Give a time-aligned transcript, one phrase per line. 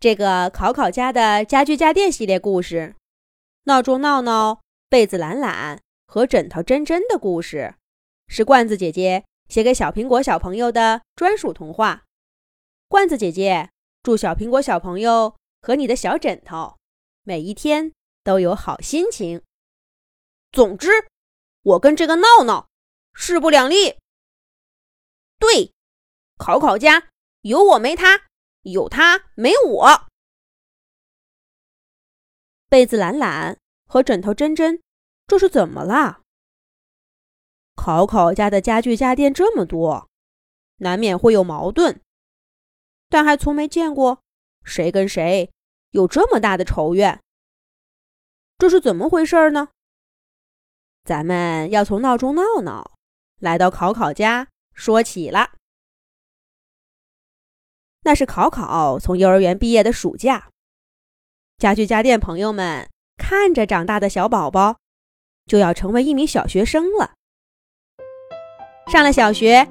[0.00, 2.96] 这个考考家的家具家电系列故事，
[3.64, 7.74] 闹钟闹闹、被子懒懒和枕头真真的故事，
[8.26, 12.04] 是罐子姐姐写给小苹果小朋友的专属童话。
[12.88, 13.68] 罐子姐姐
[14.02, 16.78] 祝小苹果小朋友和你的小枕头
[17.22, 17.92] 每一天
[18.24, 19.42] 都有好心情。
[20.50, 20.88] 总之，
[21.62, 22.70] 我跟这个闹闹
[23.12, 23.98] 势不两立。
[25.38, 25.74] 对，
[26.38, 27.08] 考考家
[27.42, 28.29] 有我没他。
[28.62, 30.08] 有他没我，
[32.68, 34.82] 被子懒懒和枕头真真，
[35.26, 36.20] 这是怎么了？
[37.74, 40.08] 考考家的家具家电这么多，
[40.76, 42.02] 难免会有矛盾，
[43.08, 44.22] 但还从没见过
[44.62, 45.50] 谁跟谁
[45.90, 47.22] 有这么大的仇怨。
[48.58, 49.68] 这是怎么回事呢？
[51.04, 52.92] 咱们要从闹钟闹闹
[53.38, 55.54] 来到考考家说起了。
[58.02, 60.48] 那是考考从幼儿园毕业的暑假，
[61.58, 64.76] 家具家电朋友们看着长大的小宝宝，
[65.46, 67.12] 就要成为一名小学生了。
[68.90, 69.68] 上了小学，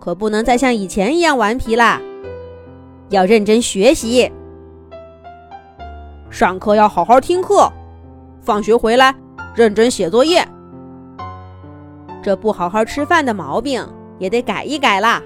[0.00, 2.00] 可不能再像以前一样顽皮啦，
[3.10, 4.30] 要认真学习。
[6.30, 7.72] 上课要好好听课，
[8.42, 9.14] 放学回来
[9.54, 10.46] 认真写作业。
[12.22, 15.22] 这不好好吃饭的毛病也得改一改啦，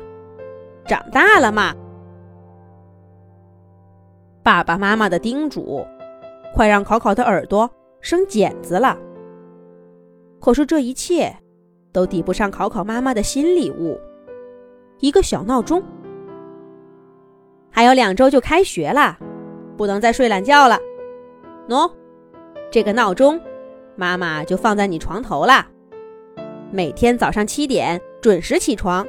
[0.87, 1.75] 长大了嘛。
[4.43, 5.87] 爸爸妈妈的叮嘱，
[6.53, 8.99] 快让考考的耳朵生茧子了。
[10.41, 11.33] 可是这一切
[11.93, 13.97] 都抵不上考考妈妈的新礼物——
[14.99, 15.81] 一个小闹钟。
[17.71, 19.17] 还有两周就开学了，
[19.77, 20.77] 不能再睡懒觉了。
[21.69, 21.89] 喏，
[22.69, 23.41] 这个闹钟，
[23.95, 25.65] 妈妈就放在你床头了。
[26.73, 29.07] 每天早上七点准时起床，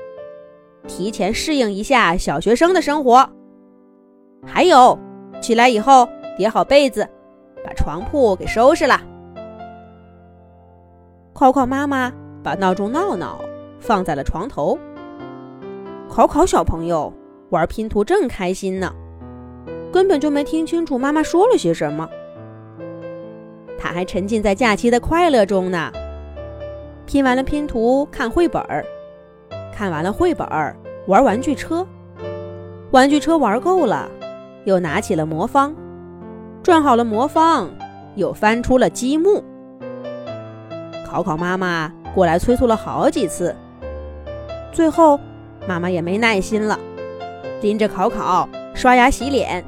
[0.88, 3.28] 提前适应一下小学生的生活。
[4.46, 4.96] 还有。
[5.44, 7.08] 起来以后叠好被子，
[7.64, 9.00] 把床铺给收拾了。
[11.34, 13.40] 考考妈妈把闹钟闹闹
[13.80, 14.80] 放在了床头。
[16.10, 17.12] 考考小朋友
[17.50, 18.94] 玩拼图正开心呢，
[19.92, 22.10] 根本就没听清楚妈妈说了些什么。
[23.78, 25.92] 他还沉浸在假期的快乐中呢。
[27.06, 28.82] 拼完了拼图，看绘本儿；
[29.76, 30.74] 看完了绘本儿，
[31.08, 31.86] 玩玩具车。
[32.92, 34.10] 玩具车玩够了。
[34.66, 35.76] 又拿起了魔方，
[36.62, 37.70] 转好了魔方，
[38.16, 39.44] 又翻出了积木。
[41.06, 43.56] 考考妈妈过来催促了好几次，
[44.72, 45.20] 最后
[45.68, 46.80] 妈妈也没耐心了，
[47.62, 49.64] 拎着考考刷牙洗脸，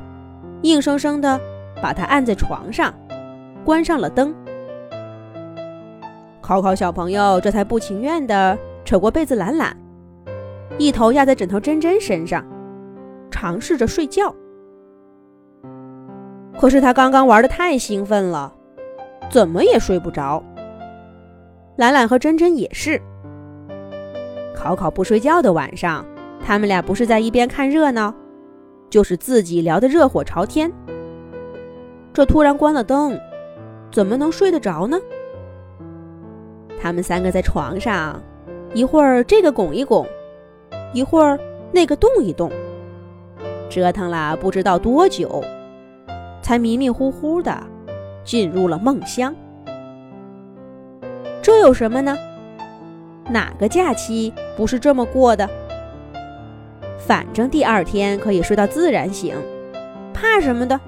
[0.64, 1.40] 硬生生的
[1.82, 2.94] 把他按在床上，
[3.64, 4.34] 关上了灯。
[6.42, 9.76] 考考小朋友这才不情愿的扯过被子懒懒，
[10.78, 12.46] 一头压在枕头真真身上，
[13.30, 14.34] 尝试着睡觉。
[16.58, 18.54] 可是他刚刚玩的太兴奋了，
[19.30, 20.42] 怎么也睡不着。
[21.76, 23.02] 懒懒和珍珍也是。
[24.56, 26.06] 考考不睡觉的晚上，
[26.44, 28.14] 他们俩不是在一边看热闹，
[28.90, 30.72] 就是自己聊得热火朝天。
[32.14, 33.20] 这突然关了灯，
[33.92, 34.98] 怎么能睡得着呢？
[36.82, 38.22] 他们三个在床上，
[38.74, 40.08] 一会儿这个拱一拱，
[40.94, 41.38] 一会儿
[41.72, 42.50] 那个动一动，
[43.70, 45.44] 折腾了不知道多久。
[46.46, 47.60] 才迷迷糊糊的
[48.24, 49.34] 进入了梦乡。
[51.42, 52.16] 这有什么呢？
[53.32, 55.50] 哪个假期不是这么过的？
[57.00, 59.36] 反正第二天可以睡到自然醒，
[60.14, 60.80] 怕什么的？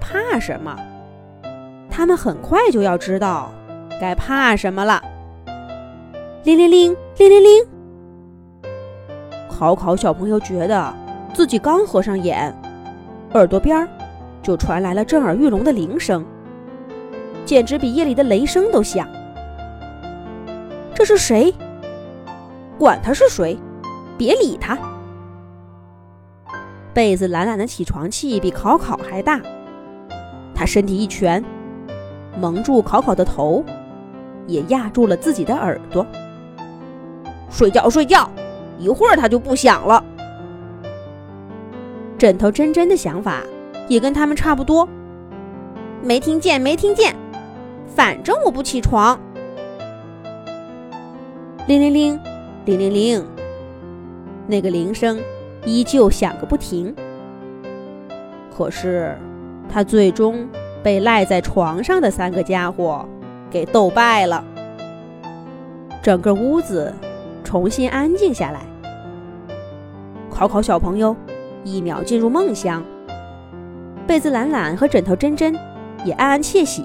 [0.00, 0.76] 怕什么？
[1.90, 3.50] 他们很快就要知道
[4.00, 5.02] 该怕什么了。
[6.44, 7.66] 铃铃铃，铃铃铃！
[9.48, 10.94] 考考小朋友觉得
[11.34, 12.54] 自己刚合上眼。
[13.34, 13.88] 耳朵边儿
[14.42, 16.24] 就传来了震耳欲聋的铃声，
[17.44, 19.06] 简直比夜里的雷声都响。
[20.92, 21.54] 这是谁？
[22.76, 23.56] 管他是谁，
[24.18, 24.76] 别理他。
[26.92, 29.40] 被子懒懒的起床气比考考还大，
[30.52, 31.42] 他身体一蜷，
[32.36, 33.64] 蒙住考考的头，
[34.48, 36.04] 也压住了自己的耳朵。
[37.48, 38.28] 睡觉睡觉，
[38.76, 40.04] 一会儿他就不响了。
[42.20, 43.42] 枕头真真的想法
[43.88, 44.86] 也跟他们差不多，
[46.02, 47.16] 没听见，没听见，
[47.86, 49.18] 反正我不起床。
[51.66, 52.20] 铃铃铃，
[52.66, 53.26] 铃铃铃，
[54.46, 55.18] 那个铃声
[55.64, 56.94] 依旧响个不停。
[58.54, 59.16] 可是，
[59.66, 60.46] 他最终
[60.82, 63.08] 被赖在床上的三个家伙
[63.50, 64.44] 给斗败了。
[66.02, 66.92] 整个屋子
[67.42, 68.60] 重新安静下来。
[70.30, 71.16] 考考小朋友。
[71.64, 72.82] 一秒进入梦乡，
[74.06, 75.54] 被子懒懒和枕头真真
[76.04, 76.84] 也暗暗窃喜，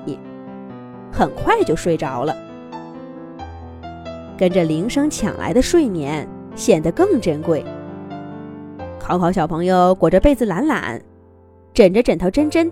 [1.12, 2.36] 很快就睡着了。
[4.38, 7.64] 跟着铃声抢来的睡眠显得更珍贵。
[9.00, 11.02] 考考小朋友裹着被子懒懒，
[11.74, 12.70] 枕着枕头真真，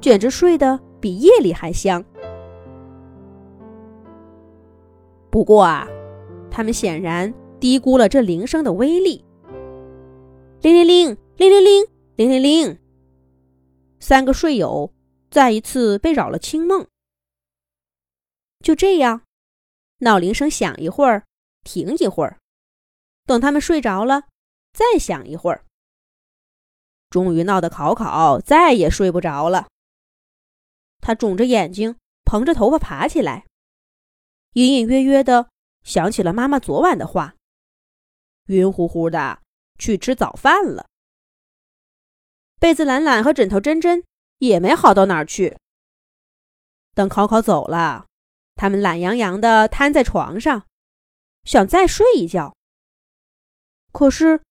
[0.00, 2.04] 简直睡得比夜里还香。
[5.28, 5.88] 不过啊，
[6.50, 9.24] 他们显然低估了这铃声的威力。
[10.62, 11.86] 铃铃铃，铃铃铃，
[12.16, 12.78] 铃铃铃。
[13.98, 14.92] 三个睡友
[15.30, 16.86] 再一次被扰了清梦。
[18.62, 19.22] 就这样，
[20.00, 21.24] 闹铃声响一会儿，
[21.64, 22.38] 停一会儿，
[23.24, 24.24] 等他们睡着了，
[24.74, 25.64] 再响一会儿。
[27.08, 29.68] 终于闹得考考再也睡不着了。
[31.00, 31.96] 他肿着眼睛，
[32.26, 33.46] 蓬着头发爬起来，
[34.52, 35.48] 隐隐约约的
[35.82, 37.34] 想起了妈妈昨晚的话，
[38.48, 39.40] 晕乎乎的
[39.80, 40.86] 去吃早饭了。
[42.60, 44.04] 被子懒懒和枕头真真
[44.38, 45.58] 也没好到哪儿去。
[46.94, 48.06] 等考考走了，
[48.54, 50.66] 他们懒洋洋地瘫在床上，
[51.44, 52.54] 想再睡一觉。
[53.92, 54.42] 可是，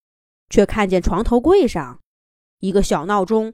[0.50, 2.02] 却看见床头柜上
[2.60, 3.54] 一个小闹钟，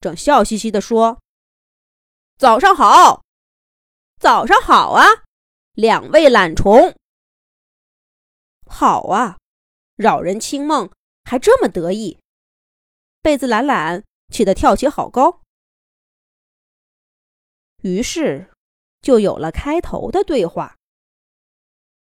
[0.00, 1.20] 正笑嘻嘻地说
[2.38, 3.24] ：“早上好，
[4.20, 5.04] 早上好啊，
[5.72, 6.94] 两位懒虫。
[8.66, 9.38] 好啊，
[9.96, 10.90] 扰人清梦，
[11.26, 12.18] 还这么得意。”
[13.20, 15.42] 被子懒懒气得跳起好高，
[17.82, 18.50] 于是
[19.02, 20.76] 就有了开头的对话。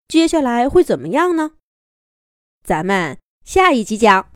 [0.08, 1.56] 接下来会怎么样呢？
[2.62, 4.30] 咱们下一集讲。